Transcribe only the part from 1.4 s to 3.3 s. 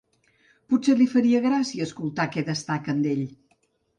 gràcia escoltar què destaquen d'ell.